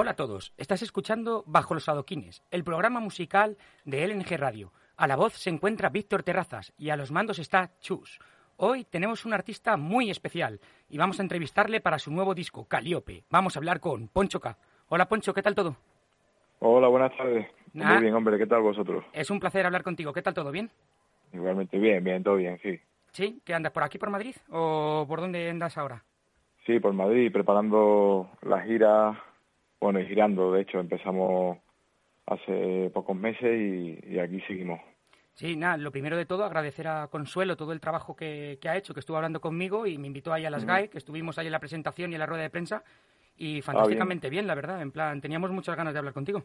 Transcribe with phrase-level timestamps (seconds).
[0.00, 4.72] Hola a todos, estás escuchando Bajo los Adoquines, el programa musical de LNG Radio.
[4.96, 8.20] A la voz se encuentra Víctor Terrazas y a los mandos está Chus.
[8.58, 13.24] Hoy tenemos un artista muy especial y vamos a entrevistarle para su nuevo disco, Calíope.
[13.28, 14.56] Vamos a hablar con Poncho K.
[14.88, 15.74] Hola Poncho, ¿qué tal todo?
[16.60, 17.48] Hola, buenas tardes.
[17.72, 19.04] Muy bien, hombre, ¿qué tal vosotros?
[19.12, 20.12] Es un placer hablar contigo.
[20.12, 20.52] ¿Qué tal todo?
[20.52, 20.70] ¿Bien?
[21.32, 22.78] Igualmente bien, bien, todo bien, sí.
[23.10, 23.42] ¿Sí?
[23.44, 24.36] ¿Qué andas por aquí, por Madrid?
[24.48, 26.04] ¿O por dónde andas ahora?
[26.66, 29.24] Sí, por Madrid, preparando la gira,
[29.80, 31.58] bueno, y girando, de hecho, empezamos
[32.26, 34.80] hace pocos meses y, aquí seguimos.
[35.34, 38.92] Sí, nada, lo primero de todo, agradecer a Consuelo todo el trabajo que, ha hecho,
[38.92, 41.52] que estuvo hablando conmigo y me invitó ahí a las GAE, que estuvimos ahí en
[41.52, 42.82] la presentación y en la rueda de prensa,
[43.36, 44.48] y ah, fantásticamente bien.
[44.48, 46.44] la verdad, en plan, teníamos muchas ganas de hablar contigo.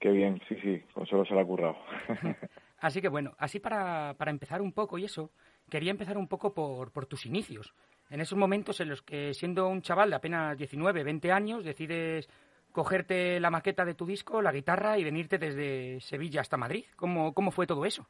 [0.00, 1.76] Qué bien, sí, sí, Consuelo se lo ha currado.
[2.80, 5.30] así que bueno, así para, para empezar un poco y eso,
[5.70, 7.72] quería empezar un poco por, por tus inicios.
[8.10, 12.28] En esos momentos en los que, siendo un chaval de apenas 19, 20 años, decides
[12.72, 16.84] cogerte la maqueta de tu disco, la guitarra y venirte desde Sevilla hasta Madrid.
[16.96, 18.06] ¿Cómo, cómo fue todo eso?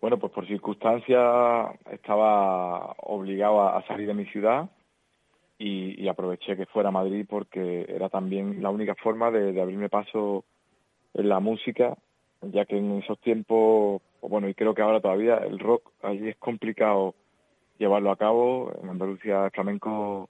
[0.00, 4.68] Bueno, pues por circunstancias estaba obligado a salir de mi ciudad
[5.58, 10.44] y, aproveché que fuera a Madrid porque era también la única forma de, abrirme paso
[11.14, 11.96] en la música,
[12.42, 16.36] ya que en esos tiempos, bueno, y creo que ahora todavía el rock allí es
[16.36, 17.14] complicado
[17.78, 18.72] llevarlo a cabo.
[18.82, 20.28] En Andalucía el flamenco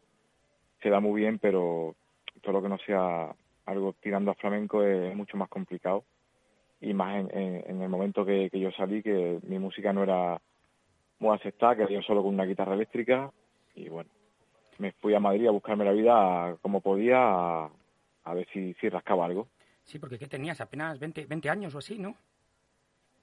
[0.83, 1.95] se da muy bien, pero
[2.43, 3.35] todo lo que no sea
[3.67, 6.05] algo tirando a flamenco es mucho más complicado.
[6.81, 10.41] Y más en, el momento que, yo salí, que mi música no era
[11.19, 13.31] muy aceptada, que yo solo con una guitarra eléctrica.
[13.75, 14.11] Y bueno,
[14.79, 19.25] me fui a Madrid a buscarme la vida como podía, a, ver si, si rascaba
[19.25, 19.49] algo.
[19.85, 20.61] Sí, porque ¿qué tenías?
[20.61, 22.15] Apenas 20, 20 años o así, ¿no?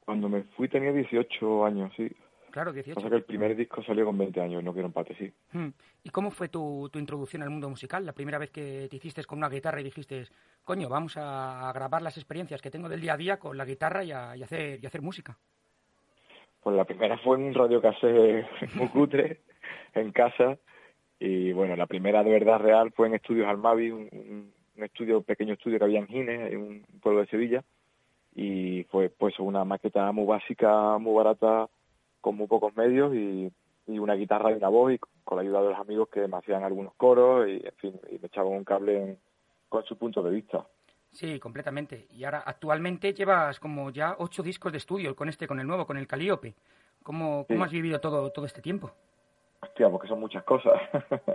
[0.05, 2.09] Cuando me fui tenía 18 años, sí.
[2.53, 2.93] Claro, 18.
[2.93, 5.33] Pasa que el primer disco salió con 20 años, no quiero empate, sí.
[5.53, 5.69] Hmm.
[6.03, 8.05] ¿Y cómo fue tu, tu introducción al mundo musical?
[8.05, 10.25] La primera vez que te hiciste con una guitarra y dijiste,
[10.63, 14.03] coño, vamos a, grabar las experiencias que tengo del día a día con la guitarra
[14.03, 15.35] y, a, y hacer, y hacer música.
[16.61, 19.39] Pues la primera fue en un radio casé muy cutre,
[19.95, 20.59] en casa.
[21.19, 25.55] Y bueno, la primera de verdad real fue en Estudios Almavi, un, un estudio, pequeño
[25.55, 27.63] estudio que había en Gines, en un pueblo de Sevilla.
[28.35, 31.67] Y fue pues una maqueta muy básica, muy barata,
[32.23, 33.51] con muy pocos medios y,
[33.85, 36.63] una guitarra y una voz y con la ayuda de los amigos que me hacían
[36.63, 39.17] algunos coros y en fin, y me echaban un cable
[39.67, 40.65] con su punto de vista.
[41.11, 42.07] Sí, completamente.
[42.11, 45.85] Y ahora actualmente llevas como ya ocho discos de estudio con este, con el nuevo,
[45.85, 46.55] con el Calíope.
[47.03, 48.91] ¿Cómo, cómo has vivido todo, todo este tiempo?
[49.61, 50.79] Hostia, porque son muchas cosas.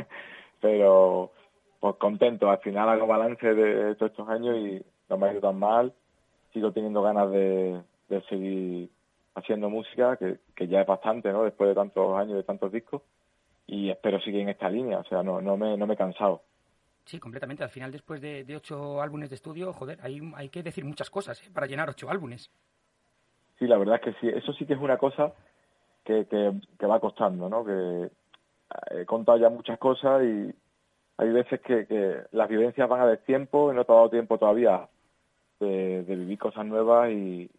[0.61, 1.33] Pero
[1.81, 2.51] pues contento.
[2.51, 5.93] Al final hago balance de todos estos años y no me ha ido tan mal.
[6.55, 8.91] Sigo teniendo ganas de, de seguir
[9.39, 11.45] haciendo música, que, que ya es bastante, ¿no?
[11.45, 13.03] Después de tantos años, de tantos discos,
[13.67, 16.43] y espero seguir en esta línea, o sea, no, no, me, no me he cansado.
[17.05, 17.63] Sí, completamente.
[17.63, 21.43] Al final, después de, ocho álbumes de estudio, joder, hay, hay que decir muchas cosas
[21.43, 21.51] ¿eh?
[21.53, 22.51] para llenar ocho álbumes.
[23.59, 25.33] Sí, la verdad es que sí, eso sí que es una cosa
[26.05, 27.65] que, que, va costando, ¿no?
[27.65, 28.11] Que
[28.91, 30.55] he contado ya muchas cosas y
[31.17, 34.39] hay veces que, que las vivencias van a tiempo y no te ha dado tiempo
[34.39, 34.89] todavía
[35.61, 37.51] de, vivir cosas nuevas y,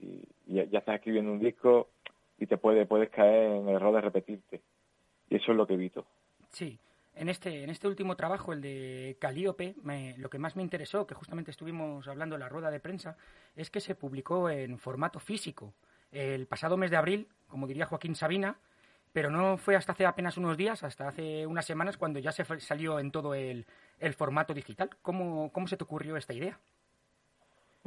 [0.53, 1.89] ya, estás escribiendo un disco
[2.37, 4.61] y te puede, puedes caer en el error de repetirte.
[5.29, 6.05] Y eso es lo que evito.
[6.49, 6.79] Sí.
[7.15, 9.75] En este, en este último trabajo, el de Calíope,
[10.17, 13.17] lo que más me interesó, que justamente estuvimos hablando en la rueda de prensa,
[13.57, 15.73] es que se publicó en formato físico
[16.11, 18.57] el pasado mes de abril, como diría Joaquín Sabina,
[19.11, 22.45] pero no fue hasta hace apenas unos días, hasta hace unas semanas, cuando ya se
[22.59, 23.65] salió en todo el,
[23.99, 24.89] el formato digital.
[25.01, 26.59] ¿Cómo, ¿Cómo se te ocurrió esta idea?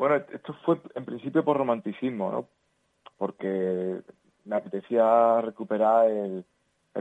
[0.02, 2.48] Bueno, esto fue en principio por romanticismo, ¿no?
[3.16, 4.00] Porque
[4.44, 6.44] me apetecía recuperar el,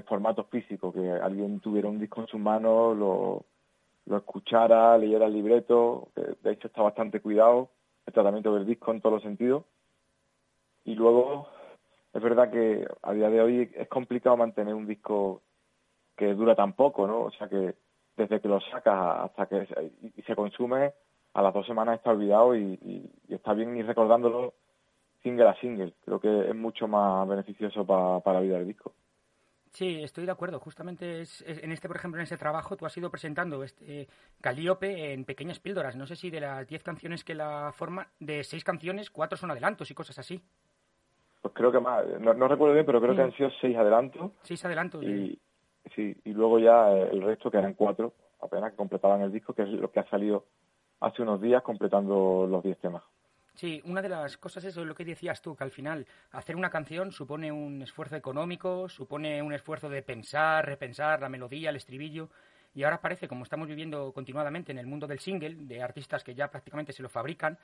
[0.05, 3.43] formato físico, que alguien tuviera un disco en sus manos, lo,
[4.15, 6.09] escuchara, leyera el libreto,
[6.43, 7.71] de hecho está bastante cuidado
[8.05, 9.63] el tratamiento del disco en todos los sentidos.
[10.85, 11.47] Y luego,
[12.13, 15.41] es verdad que a día de hoy es complicado mantener un disco
[16.15, 17.21] que dura tan poco, ¿no?
[17.21, 17.73] O sea que
[18.15, 19.65] desde que lo sacas hasta que
[20.23, 20.93] se consume
[21.33, 24.53] a las dos semanas está olvidado y, está bien ir recordándolo
[25.23, 25.93] single a single.
[26.03, 28.93] Creo que es mucho más beneficioso para la vida del disco.
[29.71, 30.59] Sí, estoy de acuerdo.
[30.59, 34.09] Justamente es, en este, por ejemplo, en ese trabajo tú has ido presentando este
[34.41, 35.95] Calíope en pequeñas píldoras.
[35.95, 39.51] No sé si de las diez canciones que la forman, de seis canciones, cuatro son
[39.51, 40.41] adelantos y cosas así.
[41.41, 42.05] Pues creo que más.
[42.19, 44.31] No, recuerdo bien, pero creo que han sido seis adelantos.
[44.41, 45.03] Seis adelantos.
[45.03, 45.39] Y,
[45.95, 49.63] sí, y luego ya el resto, que eran cuatro, apenas que completaban el disco, que
[49.63, 50.47] es lo que ha salido
[51.01, 53.03] hace unos días completando los 10 temas.
[53.55, 56.69] Sí, una de las cosas es lo que decías tú, que al final hacer una
[56.69, 62.29] canción supone un esfuerzo económico, supone un esfuerzo de pensar, repensar la melodía, el estribillo.
[62.73, 66.33] y ahora parece, como estamos viviendo continuadamente en el mundo del single, de artistas que
[66.33, 67.57] ya prácticamente se lo fabrican,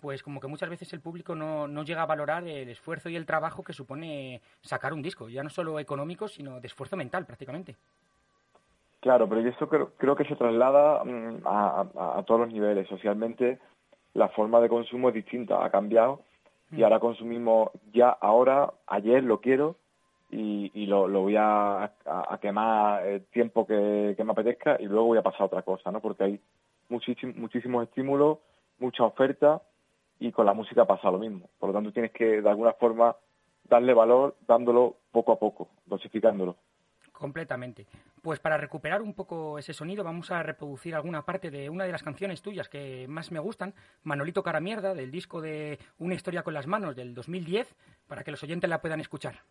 [0.00, 3.16] pues como que muchas veces el público no, no llega a valorar el esfuerzo y
[3.16, 7.26] el trabajo que supone sacar un disco, ya no solo económico, sino de esfuerzo mental
[7.26, 7.76] prácticamente.
[9.02, 11.80] Claro, pero eso creo, creo que se traslada mm, a,
[12.18, 12.86] a, todos los niveles.
[12.86, 13.58] Socialmente,
[14.14, 16.20] la forma de consumo es distinta, ha cambiado
[16.70, 16.84] y mm.
[16.84, 19.74] ahora consumimos ya ahora, ayer lo quiero
[20.30, 24.84] y, y lo, lo, voy a, a, quemar el tiempo que, que, me apetezca y
[24.84, 25.98] luego voy a pasar a otra cosa, ¿no?
[25.98, 26.40] Porque hay
[26.88, 28.38] muchísimos, muchísimos estímulos,
[28.78, 29.62] mucha oferta
[30.20, 31.48] y con la música pasa lo mismo.
[31.58, 33.16] Por lo tanto, tienes que de alguna forma
[33.64, 36.54] darle valor dándolo poco a poco, dosificándolo.
[37.22, 37.86] Completamente.
[38.20, 41.92] Pues para recuperar un poco ese sonido vamos a reproducir alguna parte de una de
[41.92, 46.42] las canciones tuyas que más me gustan, Manolito Cara Mierda, del disco de Una historia
[46.42, 47.76] con las manos del 2010,
[48.08, 49.44] para que los oyentes la puedan escuchar.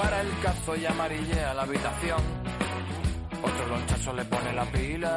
[0.00, 0.78] Ok.
[0.78, 2.20] y amarillea la habitación.
[3.42, 5.16] Otro lonchazo le pone la pila.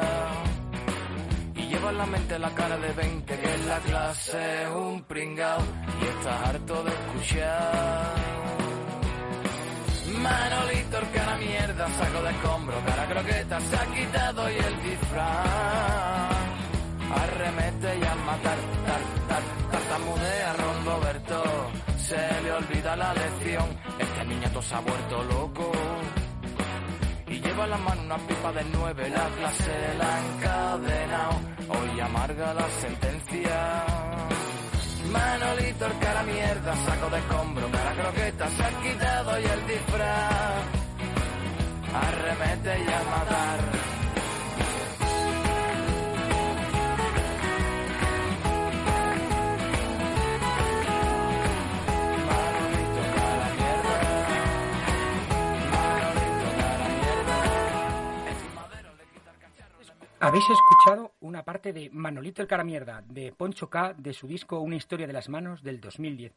[1.54, 5.02] Y lleva en la mente la cara de 20 que en la clase es un
[5.04, 5.62] pringao.
[6.00, 8.14] Y está harto de escuchar.
[10.18, 16.36] Manolito, el cara mierda, saco de escombro, cara croqueta, se ha quitado y el disfraz.
[17.22, 20.54] Arremete y a matar, tar, tar, tartamudea
[21.04, 21.42] Berto
[21.98, 23.66] se le olvida la lección.
[24.24, 25.72] Este niñato se ha vuelto loco.
[27.26, 31.40] Y lleva en la mano una pipa de nueve, la clase la ha encadenado.
[31.68, 33.84] Hoy amarga la sentencia.
[35.12, 40.64] Manolito, el cara mierda, saco de escombro, cara croqueta, se ha quitado y el disfraz.
[41.92, 43.73] Arremete y a matar.
[60.34, 64.74] Habéis escuchado una parte de Manolito el Caramierda, de Poncho K, de su disco Una
[64.74, 66.32] historia de las manos del 2010.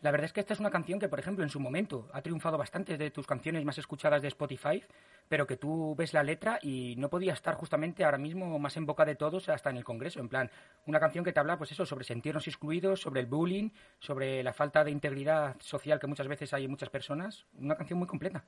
[0.00, 2.22] La verdad es que esta es una canción que, por ejemplo, en su momento ha
[2.22, 4.82] triunfado bastante de tus canciones más escuchadas de Spotify,
[5.28, 8.84] pero que tú ves la letra y no podía estar justamente ahora mismo más en
[8.84, 10.18] boca de todos hasta en el Congreso.
[10.18, 10.50] En plan,
[10.86, 13.70] una canción que te habla, pues eso, sobre sentirnos excluidos, sobre el bullying,
[14.00, 17.46] sobre la falta de integridad social que muchas veces hay en muchas personas.
[17.60, 18.42] Una canción muy completa.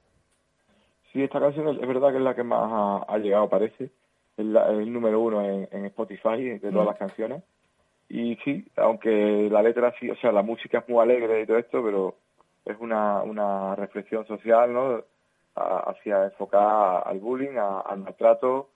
[1.12, 3.92] Sí, esta canción es verdad que es la que más ha llegado, parece
[4.38, 7.42] el, número uno en, Spotify de todas las canciones.
[8.08, 11.58] Y sí, aunque la letra sí, o sea, la música es muy alegre y todo
[11.58, 12.14] esto, pero
[12.64, 15.02] es una, una reflexión social, ¿no?
[15.60, 18.70] hacia enfocar al bullying, al maltrato,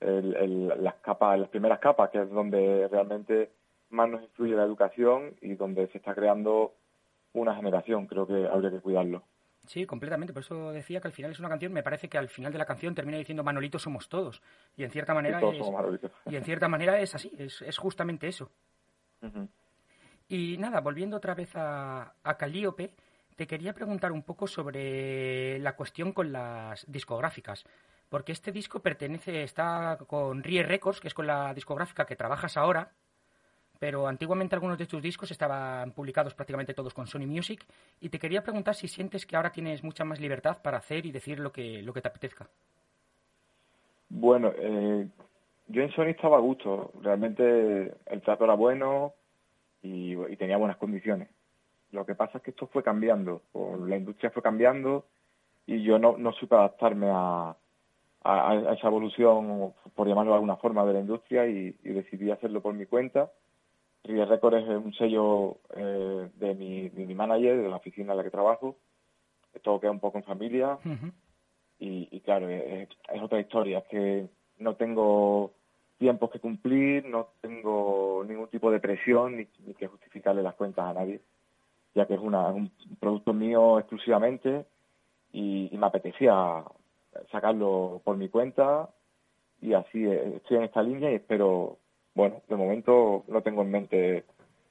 [0.00, 3.50] el, las capas, las primeras capas, que es donde realmente
[3.90, 6.72] más nos influye la educación y donde se está creando
[7.32, 8.06] una generación.
[8.06, 9.22] Creo que habría que cuidarlo.
[9.72, 10.34] Sí, completamente.
[10.34, 11.72] Por eso decía que al final es una canción.
[11.72, 14.42] Me parece que al final de la canción termina diciendo Manolito somos todos.
[14.76, 15.66] Y en cierta manera es,
[16.26, 17.32] y en cierta manera es así.
[17.38, 18.50] Es, es justamente eso.
[20.28, 22.92] Y nada, volviendo otra vez a, a Calliope,
[23.34, 27.64] te quería preguntar un poco sobre la cuestión con las discográficas.
[28.10, 32.58] Porque este disco pertenece, está con Rie Records, que es con la discográfica que trabajas
[32.58, 32.92] ahora,
[33.82, 37.66] pero antiguamente algunos de tus discos estaban publicados prácticamente todos con Sony Music
[38.00, 41.10] y te quería preguntar si sientes que ahora tienes mucha más libertad para hacer y
[41.10, 42.46] decir lo que, lo que te apetezca.
[44.08, 45.08] Bueno, eh,
[45.66, 49.14] yo en Sony estaba a gusto, realmente el trato era bueno
[49.82, 51.28] y, tenía buenas condiciones.
[51.90, 53.42] Lo que pasa es que esto fue cambiando,
[53.84, 55.06] la industria fue cambiando
[55.66, 57.56] y yo no, no supe adaptarme a,
[58.22, 62.74] a, esa evolución, por llamarlo de alguna forma, de la industria y decidí hacerlo por
[62.74, 63.28] mi cuenta
[64.04, 68.24] Ríos Record es un sello eh, de, mi, mi, manager, de la oficina en la
[68.24, 68.76] que trabajo.
[69.62, 70.78] Todo queda un poco en familia.
[71.78, 72.88] y, claro, es,
[73.20, 73.78] otra historia.
[73.78, 74.26] Es que
[74.58, 75.52] no tengo
[75.98, 80.94] tiempos que cumplir, no tengo ningún tipo de presión ni, que justificarle las cuentas a
[80.94, 81.20] nadie,
[81.94, 84.64] ya que es, una, un producto mío exclusivamente
[85.32, 86.64] y, y me apetecía
[87.30, 88.88] sacarlo por mi cuenta
[89.60, 91.78] y así estoy en esta línea y espero
[92.14, 94.24] bueno, de momento no tengo en mente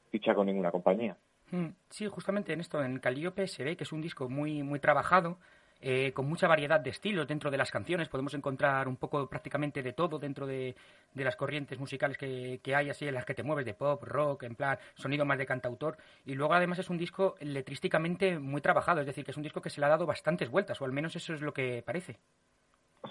[0.10, 1.18] ficha con ninguna compañía.
[1.52, 4.80] Mm, sí, justamente en esto, en Calliope se ve que es un disco muy, muy
[4.80, 5.38] trabajado
[5.84, 8.08] eh, con mucha variedad de estilos dentro de las canciones.
[8.08, 10.76] Podemos encontrar un poco prácticamente de todo dentro de,
[11.16, 14.56] las corrientes musicales que, hay, así en las que te mueves, de pop, rock, en
[14.56, 15.98] plan sonido más de cantautor.
[16.24, 19.62] Y luego además es un disco letrísticamente muy trabajado, es decir, que es un disco
[19.62, 22.20] que se le ha dado bastantes vueltas, o al menos eso es lo que parece.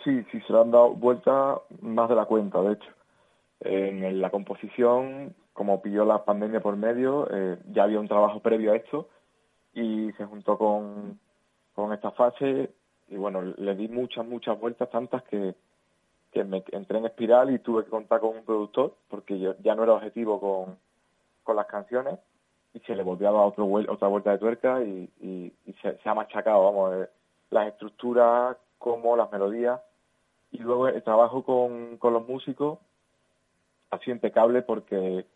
[0.05, 2.91] Sí, sí, se le han dado vueltas más de la cuenta, de hecho.
[3.61, 8.73] En la composición, como pilló la pandemia por medio, eh, ya había un trabajo previo
[8.73, 9.09] a esto
[9.75, 11.21] y se juntó con,
[11.75, 12.71] con esta fase
[13.09, 15.55] y bueno, le di muchas, muchas vueltas, tantas que,
[16.33, 19.75] que me entré en espiral y tuve que contar con un productor porque yo ya
[19.75, 20.79] no era objetivo con,
[21.43, 22.19] con las canciones
[22.73, 26.09] y se le volvió a dar otro, otra vuelta de tuerca y, y, se, se,
[26.09, 27.09] ha machacado, vamos, eh,
[27.51, 29.81] las estructuras como las melodías
[30.53, 32.79] y luego el trabajo con, con los músicos
[33.99, 35.27] sido impecable porque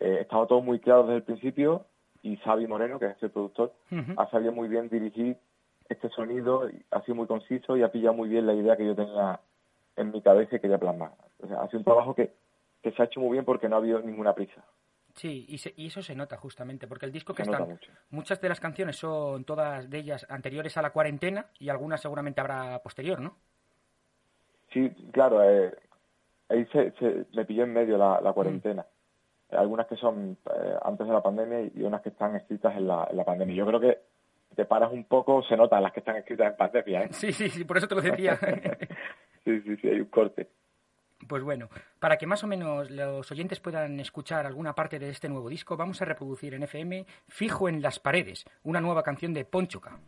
[0.00, 1.86] eh, estaba todo muy claro desde el principio
[2.22, 3.72] y Xavi Moreno, que es el productor,
[4.16, 5.36] ha sabido muy bien dirigir
[5.88, 8.94] este sonido, ha sido muy conciso y ha pillado muy bien la idea que yo
[8.94, 9.40] tenía
[9.96, 11.12] en mi cabeza y quería plasmar.
[11.42, 12.32] O sea, ha sido un trabajo que,
[12.82, 14.64] que se ha hecho muy bien porque no ha habido ninguna prisa.
[15.14, 17.66] Sí, y, y, eso se nota justamente, porque el disco que está...
[18.10, 22.40] Muchas de las canciones son todas de ellas anteriores a la cuarentena y algunas seguramente
[22.40, 23.36] habrá posterior, ¿no?
[24.72, 25.74] Sí, claro, eh,
[26.52, 28.82] ahí se, se, me pilló en medio la, la cuarentena.
[29.50, 29.56] Mm.
[29.56, 33.06] Algunas que son eh, antes de la pandemia y unas que están escritas en la,
[33.10, 33.54] en la pandemia.
[33.54, 33.98] Yo creo que
[34.54, 37.02] te paras un poco, se nota las que están escritas en pandemia.
[37.02, 37.08] ¿eh?
[37.10, 38.36] Sí, sí, sí, por eso te lo decía.
[39.44, 40.48] sí, sí, sí, hay un corte.
[41.28, 41.68] Pues bueno,
[42.00, 45.76] para que más o menos los oyentes puedan escuchar alguna parte de este nuevo disco,
[45.76, 50.00] vamos a reproducir en FM Fijo en las paredes, una nueva canción de Ponchoca.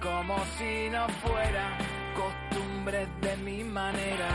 [0.00, 1.78] Como si no fuera
[2.14, 4.28] costumbre de mi manera.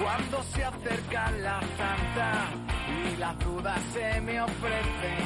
[0.00, 2.50] Cuando se acerca la santa
[3.04, 5.24] y las dudas se me ofrecen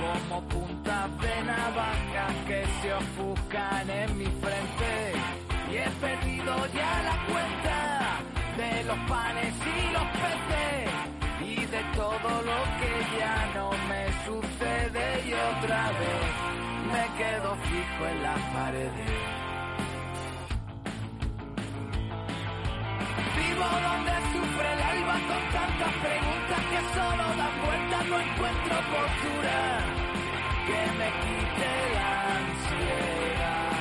[0.00, 4.92] como puntas de navaja que se ofuscan en mi frente.
[5.72, 8.18] Y he perdido ya la cuenta
[8.56, 10.90] de los panes y los peces
[11.40, 16.47] y de todo lo que ya no me sucede y otra vez
[17.18, 19.10] me quedo fijo en las paredes.
[23.36, 29.58] Vivo donde sufre el alba con tantas preguntas que solo dan vueltas, no encuentro postura
[30.68, 33.72] que me quite la ansiedad.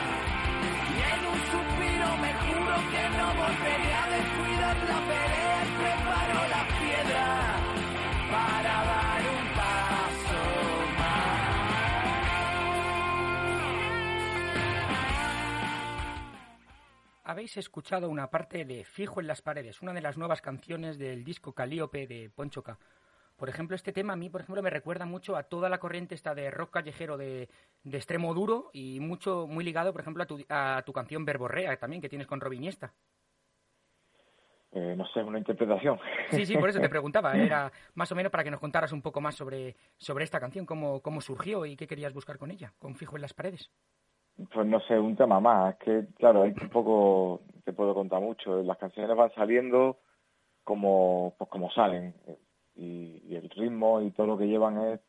[0.93, 6.39] Y en un suspiro me juro que no volveré a descuidar la pelea y preparo
[6.55, 7.27] la piedra
[8.31, 8.96] para
[17.37, 21.23] habéis escuchado una parte de Fijo en las paredes, una de las nuevas canciones del
[21.23, 22.79] disco Calíope de Ponchoca.
[23.35, 26.15] Por ejemplo, este tema a mí, por ejemplo, me recuerda mucho a toda la corriente
[26.15, 27.47] esta de rock callejero de,
[27.85, 32.01] extremo duro y mucho, muy ligado, por ejemplo, a tu, a tu canción Verborrea también
[32.01, 32.91] que tienes con Robiniesta.
[34.71, 35.99] Eh, no sé, una interpretación.
[36.31, 37.37] Sí, sí, por eso te preguntaba.
[37.37, 40.65] Era más o menos para que nos contaras un poco más sobre, sobre esta canción,
[40.65, 43.69] cómo, cómo surgió y qué querías buscar con ella, con Fijo en las paredes.
[44.53, 45.73] Pues no sé, un tema más.
[45.73, 48.61] Es que, claro, hay un poco, te puedo contar mucho.
[48.63, 49.97] Las canciones van saliendo
[50.63, 52.13] como, pues como salen.
[52.75, 54.99] Y, el ritmo y todo lo que llevan es,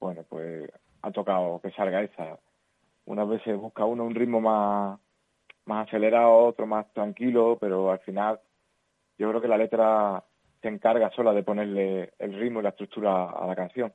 [0.00, 0.70] bueno, pues
[1.02, 2.38] ha tocado que salga esa.
[3.04, 4.98] Unas veces busca uno un ritmo más,
[5.64, 8.40] más acelerado, otro más tranquilo, pero al final
[9.18, 10.24] yo creo que la letra
[10.60, 13.92] se encarga sola de ponerle el ritmo y la estructura a la canción.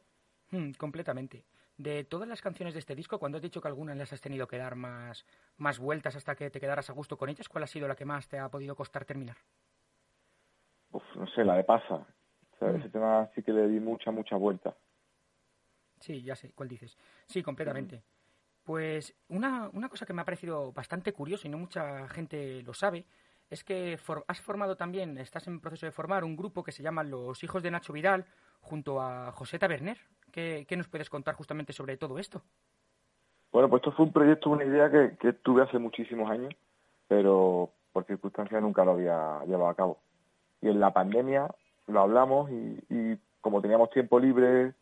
[0.52, 1.44] Hmm, completamente.
[1.77, 4.48] De todas las canciones de este disco, cuando has dicho que algunas les has tenido
[4.48, 5.25] que dar más,
[5.58, 8.06] más vueltas hasta que te quedaras a gusto con ellas, ¿cuál ha sido la que
[8.06, 9.38] más te ha podido costar terminar?
[10.92, 12.06] Uf, no sé, la de Pasa.
[12.62, 12.75] Mm.
[12.75, 14.75] Ese tema sí que le di mucha, mucha vuelta.
[16.00, 16.98] Sí, ya sé cuál dices.
[17.25, 18.03] Sí, completamente.
[18.63, 22.74] Pues una, una cosa que me ha parecido bastante curioso y no mucha gente lo
[22.74, 23.06] sabe
[23.50, 27.03] es que has formado también, estás en proceso de formar un grupo que se llama
[27.03, 28.25] Los Hijos de Nacho Vidal
[28.62, 29.98] junto a José Taberner.
[30.34, 32.42] ¿Qué, nos puedes contar justamente sobre todo esto?
[33.52, 36.52] Bueno, pues esto fue un proyecto, una idea que, tuve hace muchísimos años,
[37.08, 40.00] pero por circunstancias nunca lo había llevado a cabo.
[40.60, 41.48] Y en la pandemia
[41.86, 44.74] lo hablamos y, como teníamos tiempo libre,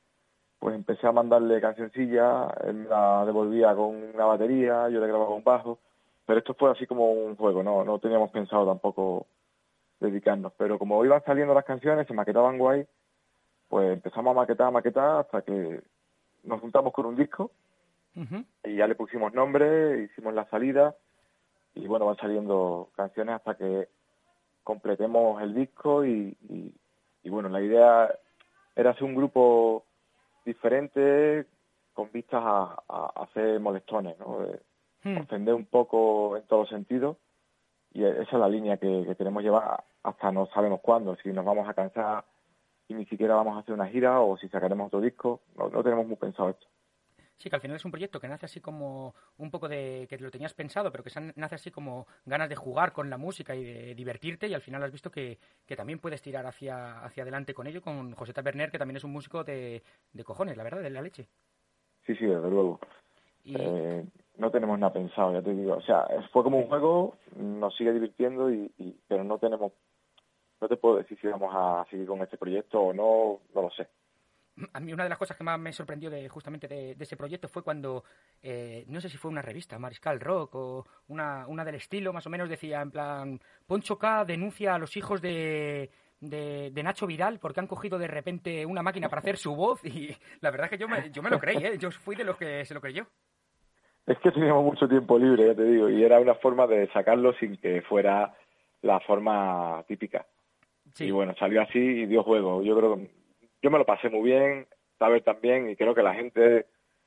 [0.57, 5.43] pues empecé a mandarle cancioncillas, él la devolvía con una batería, yo le grababa un
[5.43, 5.79] bajo,
[6.25, 9.27] pero esto fue así como un juego, no, no teníamos pensado tampoco
[9.99, 10.53] dedicarnos.
[10.57, 12.87] Pero como iban saliendo las canciones, se maquetaban guay,
[13.71, 15.81] pues empezamos a maquetar, a maquetar, hasta que
[16.43, 17.51] nos juntamos con un disco
[18.65, 20.93] y ya le pusimos nombre, hicimos la salida
[21.73, 23.87] y bueno, van saliendo canciones hasta que
[24.65, 26.35] completemos el disco y,
[27.23, 28.13] y, bueno, la idea
[28.75, 29.85] era hacer un grupo
[30.43, 31.45] diferente
[31.93, 34.39] con vistas a, hacer molestones, ¿no?
[35.03, 35.47] Hmm.
[35.47, 37.15] un poco en todos sentidos
[37.93, 41.45] y esa es la línea que, que queremos llevar hasta no sabemos cuándo, si nos
[41.45, 42.25] vamos a cansar
[42.91, 45.83] y ni siquiera vamos a hacer una gira o si sacaremos otro disco, no, no
[45.83, 46.67] tenemos muy pensado esto.
[47.37, 50.19] Sí, que al final es un proyecto que nace así como un poco de que
[50.19, 53.63] lo tenías pensado, pero que nace así como ganas de jugar con la música y
[53.63, 55.39] de divertirte y al final has visto que,
[55.75, 59.13] también puedes tirar hacia, hacia adelante con ello, con José Taberner, que también es un
[59.13, 59.81] músico de,
[60.13, 61.27] de cojones, la verdad, de la leche.
[62.05, 62.79] Sí, sí, desde luego.
[63.45, 64.05] Eh,
[64.37, 65.75] no tenemos nada pensado, ya te digo.
[65.75, 68.71] O sea, fue como un juego, nos sigue divirtiendo, y,
[69.07, 69.71] pero no tenemos,
[70.61, 73.69] no te puedo decir si vamos a seguir con este proyecto o no, no lo
[73.71, 73.87] sé
[74.73, 77.47] a mí una de las cosas que más me sorprendió de justamente de, ese proyecto
[77.47, 78.03] fue cuando,
[78.41, 82.27] eh, no sé si fue una revista, Mariscal Rock o una, una del estilo, más
[82.27, 85.89] o menos decía en plan, Poncho K denuncia a los hijos de,
[86.19, 90.15] de, Nacho Vidal porque han cogido de repente una máquina para hacer su voz y
[90.41, 91.77] la verdad es que yo me, yo me lo creí, ¿eh?
[91.77, 93.05] yo fui de los que se lo creyó.
[94.05, 97.33] Es que teníamos mucho tiempo libre, ya te digo, y era una forma de sacarlo
[97.33, 98.35] sin que fuera
[98.81, 100.25] la forma típica.
[100.99, 102.61] Y bueno, salió así y dio juego.
[102.63, 103.09] Yo creo que
[103.61, 104.67] yo me lo pasé muy bien,
[104.97, 106.65] Taber también, y creo que la gente,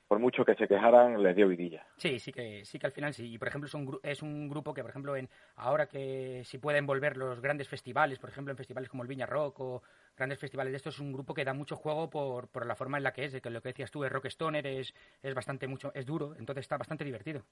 [0.09, 1.87] por mucho que se quejaran, les dio vidilla.
[1.97, 3.35] Sí, sí que, sí que al final sí.
[3.35, 6.59] Y por ejemplo, es un, es un grupo que, por ejemplo, en ahora que si
[6.59, 9.83] pueden volver los grandes festivales, por ejemplo, en festivales como el Viña Rock o
[10.17, 12.99] grandes festivales de estos, es un grupo que da mucho juego por, por la forma
[12.99, 15.35] en la que es, de que lo que decías tú, es rock stoner, es, es
[15.35, 17.43] bastante mucho, es duro, entonces está bastante divertido.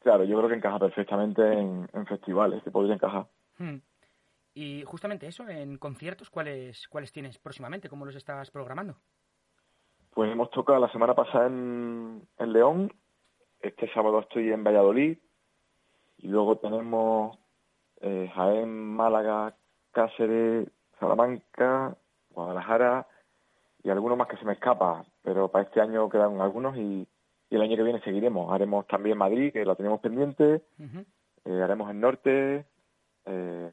[0.00, 3.26] Claro, yo creo que encaja perfectamente en, festivales, que podría encajar.
[3.58, 3.76] Hmm.
[4.54, 7.88] Y justamente eso, en conciertos, ¿cuáles, ¿cuáles tienes próximamente?
[7.88, 8.96] ¿Cómo los estás programando?
[10.12, 12.92] Pues hemos tocado la semana pasada en, León,
[13.60, 15.18] este sábado estoy en Valladolid,
[16.18, 17.38] y luego tenemos
[18.00, 19.54] eh, Jaén, Málaga,
[19.92, 21.96] Cáceres, Salamanca,
[22.30, 23.06] Guadalajara
[23.82, 27.06] y algunos más que se me escapa, pero para este año quedan algunos y,
[27.50, 28.52] el año que viene seguiremos.
[28.52, 30.62] Haremos también Madrid, que lo tenemos pendiente,
[31.44, 32.64] eh, haremos el norte,
[33.26, 33.70] eh,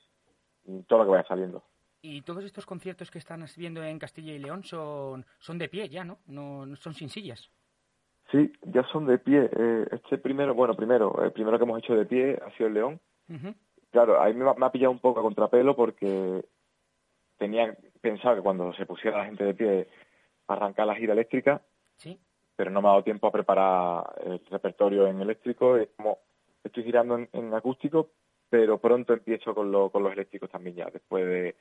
[0.87, 1.63] todo lo que vaya saliendo.
[2.01, 5.89] Y todos estos conciertos que están viendo en Castilla y León son, son de pie
[5.89, 6.19] ya, ¿no?
[6.27, 6.75] ¿no?
[6.75, 7.49] son sin sillas.
[8.31, 9.49] Sí, ya son de pie.
[9.51, 12.73] Eh, este primero, bueno, primero, el primero que hemos hecho de pie ha sido el
[12.73, 12.99] León.
[13.91, 16.45] Claro, ahí me, me, ha pillado un poco a contrapelo porque
[17.37, 19.87] tenía pensado que cuando se pusiera la gente de pie
[20.47, 21.61] arrancar la gira eléctrica,
[21.97, 22.19] ¿Sí?
[22.55, 25.77] pero no me ha dado tiempo a preparar el repertorio en eléctrico.
[25.77, 26.19] Es como
[26.63, 28.11] estoy girando en acústico,
[28.49, 31.55] pero pronto empiezo con, lo, con los eléctricos también ya, después de,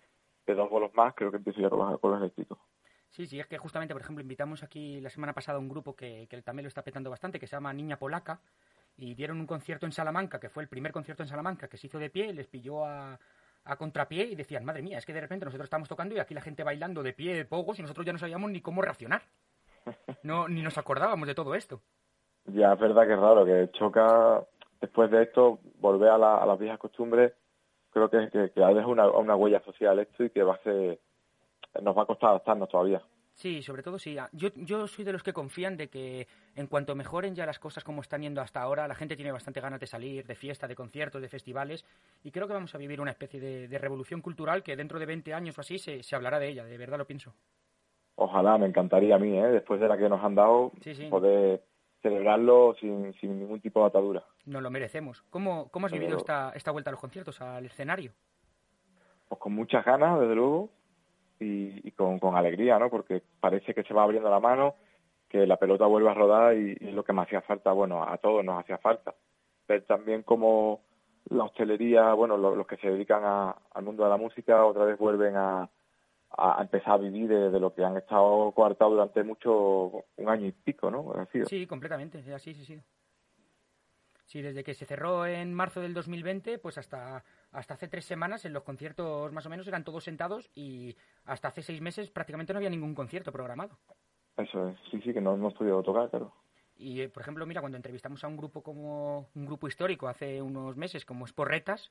[0.54, 2.58] dos bolos más creo que empiezo ya con, con los eléctricos.
[3.10, 5.94] Sí, sí, es que justamente, por ejemplo, invitamos aquí la semana pasada a un grupo
[5.94, 8.40] que, que también lo está petando bastante, que se llama Niña Polaca,
[8.96, 11.86] y dieron un concierto en Salamanca, que fue el primer concierto en Salamanca que se
[11.86, 13.18] hizo de pie, les pilló a,
[13.66, 16.34] a contrapié y decían, madre mía, es que de repente nosotros estamos tocando y aquí
[16.34, 19.22] la gente bailando de pie, de pogos, y nosotros ya no sabíamos ni cómo reaccionar.
[20.24, 21.80] No, ni nos acordábamos de todo esto.
[22.46, 24.44] Ya, es verdad que es raro, que choca
[24.80, 27.32] después de esto, volver a, la, a las viejas costumbres,
[27.90, 30.98] creo que, que, que deja una, una huella social esto y que va a ser,
[31.82, 33.02] nos va a costar adaptarnos todavía.
[33.36, 34.16] Sí, sobre todo sí.
[34.32, 37.84] Yo, yo soy de los que confían de que en cuanto mejoren ya las cosas
[37.84, 40.74] como están yendo hasta ahora, la gente tiene bastante ganas de salir, de fiesta, de
[40.74, 41.84] conciertos, de festivales,
[42.24, 45.34] y creo que vamos a vivir una especie de, revolución cultural que dentro de 20
[45.34, 47.34] años o así se, se, hablará de ella, de verdad lo pienso.
[48.14, 49.48] Ojalá, me encantaría a mí, ¿eh?
[49.48, 50.72] después de la que nos han dado,
[51.10, 51.62] poder
[52.08, 54.24] celebrarlo sin, sin ningún tipo de atadura.
[54.44, 55.22] Nos lo merecemos.
[55.30, 58.12] ¿Cómo, cómo has vivido esta, esta vuelta a los conciertos, al escenario?
[59.28, 60.70] Pues con muchas ganas, desde luego,
[61.40, 62.88] y, con, con, alegría, ¿no?
[62.90, 64.74] Porque parece que se va abriendo la mano,
[65.28, 68.16] que la pelota vuelve a rodar y, y lo que me hacía falta, bueno, a
[68.18, 69.14] todos nos hacía falta.
[69.66, 70.80] Pero también como
[71.30, 75.36] la hostelería, bueno, los, que se dedican al mundo de la música otra vez vuelven
[75.36, 75.68] a,
[76.36, 80.52] a, empezar a vivir de, lo que han estado coartados durante mucho, un año y
[80.52, 81.12] pico, ¿no?
[81.46, 82.80] Sí, completamente, así sí, sí.
[84.26, 87.22] Sí, desde que se cerró en marzo del 2020, pues hasta,
[87.52, 91.48] hasta hace tres semanas en los conciertos más o menos eran todos sentados y hasta
[91.48, 93.78] hace seis meses prácticamente no había ningún concierto programado.
[94.36, 96.32] Eso es, sí, sí, que no hemos podido tocar, claro.
[96.76, 100.42] Y, eh, por ejemplo, mira, cuando entrevistamos a un grupo como un grupo histórico hace
[100.42, 101.90] unos meses, como Esporretas,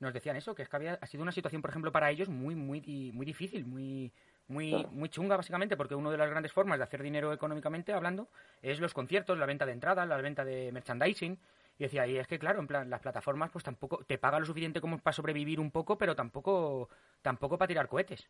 [0.00, 2.28] nos decían eso, que es que había, ha sido una situación, por ejemplo, para ellos
[2.28, 4.12] muy, muy, muy difícil, muy,
[4.48, 8.28] muy, muy chunga, básicamente, porque una de las grandes formas de hacer dinero económicamente hablando
[8.62, 11.38] es los conciertos, la venta de entradas, la venta de merchandising.
[11.78, 14.46] Y decía, y es que claro, en plan, las plataformas pues tampoco te pagan lo
[14.46, 16.88] suficiente como para sobrevivir un poco, pero tampoco,
[17.22, 18.28] tampoco para tirar cohetes.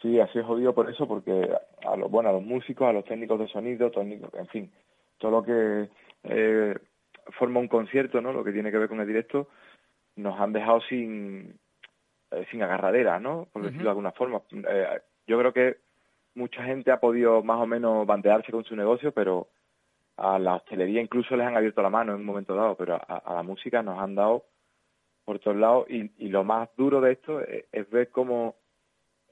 [0.00, 1.48] Sí, así es jodido por eso, porque
[1.86, 4.72] a los, bueno, a los músicos, a los técnicos de sonido, técnicos, en fin,
[5.18, 5.90] todo lo que
[6.24, 6.74] eh,
[7.38, 8.32] forma un concierto, ¿no?
[8.32, 9.48] Lo que tiene que ver con el directo,
[10.22, 11.58] nos han dejado sin,
[12.30, 13.48] eh, sin agarradera, ¿no?
[13.52, 14.42] Por decirlo de alguna forma.
[14.52, 15.76] Eh, yo creo que
[16.34, 19.48] mucha gente ha podido más o menos bandearse con su negocio, pero
[20.16, 23.34] a la hostelería incluso les han abierto la mano en un momento dado, pero a,
[23.34, 24.44] la música nos han dado
[25.24, 28.56] por todos lados y, y lo más duro de esto es, ver cómo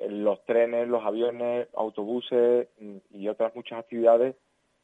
[0.08, 2.68] los trenes, los aviones, autobuses
[3.10, 4.36] y otras muchas actividades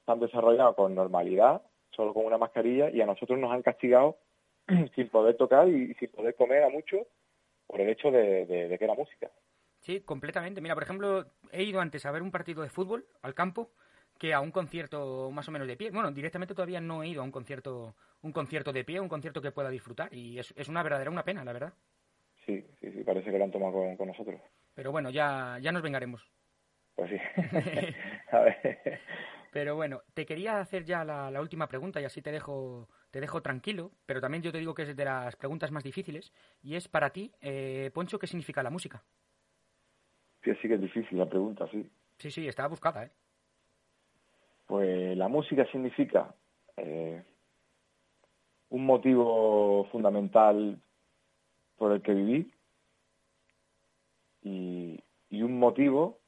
[0.04, 4.18] se han desarrollado con normalidad, solo con una mascarilla, y a nosotros nos han castigado
[4.94, 7.07] sin poder tocar y sin poder comer a mucho
[7.66, 9.31] por el hecho de, de que era música.
[9.81, 10.61] Sí, completamente.
[10.61, 13.70] Mira, por ejemplo, he ido antes a ver un partido de fútbol al campo
[14.18, 15.90] que a un concierto más o menos de pie.
[15.90, 19.42] Bueno, directamente todavía no he ido a un concierto, un concierto de pie, un concierto
[19.42, 21.74] que pueda disfrutar y es, es una verdadera una pena, la verdad.
[22.46, 24.40] Sí, sí, sí, parece que lo han tomado con, nosotros.
[24.74, 26.22] Pero bueno, ya, ya nos vengaremos.
[26.94, 27.16] Pues sí.
[28.31, 29.00] a ver.
[29.53, 33.20] Pero bueno, te quería hacer ya la, la, última pregunta y así te dejo, te
[33.20, 36.33] dejo tranquilo, pero también yo te digo que es de las preguntas más difíciles
[36.64, 39.05] y es para ti, eh, Poncho, ¿qué significa la música?
[40.42, 41.88] Sí, sí que es difícil la pregunta, sí.
[42.18, 43.12] Sí, sí, está buscada, ¿eh?
[44.66, 46.35] Pues la música significa
[46.77, 47.22] eh,
[48.70, 50.77] un motivo fundamental
[51.77, 52.53] por el que viví
[54.42, 55.00] y,
[55.40, 56.18] un motivo,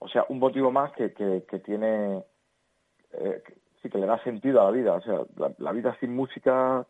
[0.00, 2.24] o sea, un motivo más que, que, tiene,
[3.12, 3.42] eh,
[3.82, 4.94] sí, que le da sentido a la vida.
[4.94, 5.20] O sea,
[5.58, 6.86] la, vida sin música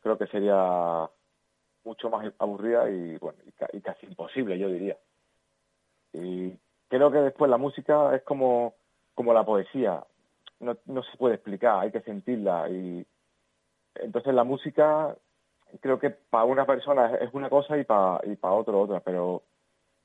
[0.00, 1.08] creo que sería
[1.84, 3.38] mucho más aburrida y, bueno,
[3.72, 4.96] y casi imposible, yo diría.
[6.12, 6.52] Y
[6.88, 8.74] creo que después la música es como
[9.14, 10.04] como la poesía,
[10.60, 13.06] no, no se puede explicar, hay que sentirla y
[13.96, 15.14] entonces la música
[15.80, 19.42] creo que para una persona es una cosa y para y para otro otra, pero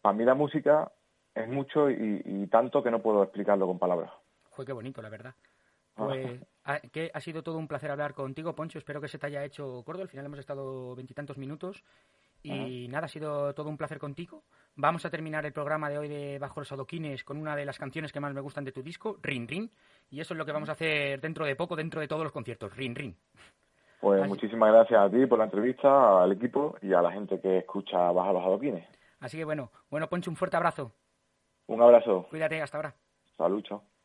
[0.02, 0.92] para mí la música
[1.36, 4.12] es mucho y, tanto que no puedo explicarlo con palabras.
[4.52, 5.36] Fue qué bonito, la verdad.
[5.98, 8.78] Pues ha, que ha sido todo un placer hablar contigo, Poncho.
[8.78, 10.04] Espero que se te haya hecho corto.
[10.04, 11.84] Al final hemos estado veintitantos minutos.
[12.44, 14.44] Y nada, ha sido todo un placer contigo.
[14.76, 17.78] Vamos a terminar el programa de hoy de Bajo los Adoquines con una de las
[17.78, 19.72] canciones que más me gustan de tu disco, Rin Rin.
[20.12, 22.32] Y eso es lo que vamos a hacer dentro de poco, dentro de todos los
[22.32, 23.18] conciertos, Rin Rin.
[24.00, 27.58] Pues muchísimas gracias a ti por la entrevista, al equipo y a la gente que
[27.58, 28.88] escucha Bajo los Adoquines.
[29.20, 30.94] Así que bueno, bueno, Poncho, un fuerte abrazo.
[31.66, 32.28] Un abrazo.
[32.30, 32.96] Cuídate, hasta ahora.
[33.36, 33.97] Salud, chao.